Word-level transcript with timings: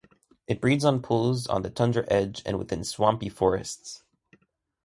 It 0.47 0.59
breeds 0.59 0.83
in 0.83 1.03
pools 1.03 1.45
on 1.45 1.61
the 1.61 1.69
tundra 1.69 2.03
edge 2.07 2.41
and 2.43 2.57
within 2.57 2.83
swampy 2.83 3.29
forests. 3.29 4.01